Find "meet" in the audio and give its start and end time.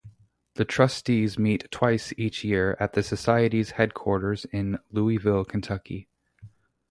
1.37-1.69